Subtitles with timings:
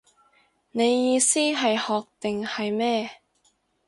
[0.71, 3.21] 你意思係學定係咩